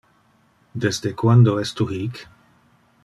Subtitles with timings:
[0.85, 2.25] Desde quando es tu hic?